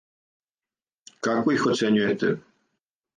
Како 1.27 1.53
их 1.57 1.65
оцењујете? 1.73 2.31